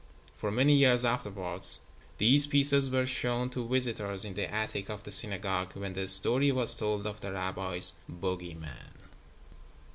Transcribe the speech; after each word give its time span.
For 0.35 0.49
many 0.49 0.73
years 0.73 1.05
afterward 1.05 1.63
these 2.17 2.47
pieces 2.47 2.89
were 2.89 3.05
shown 3.05 3.51
to 3.51 3.67
visitors 3.67 4.25
in 4.25 4.33
the 4.33 4.51
attic 4.51 4.89
of 4.89 5.03
the 5.03 5.11
synagogue 5.11 5.75
when 5.75 5.93
the 5.93 6.07
story 6.07 6.51
was 6.51 6.73
told 6.73 7.05
of 7.05 7.19
the 7.21 7.31
rabbi's 7.31 7.93
bogey 8.09 8.55
man. 8.55 8.93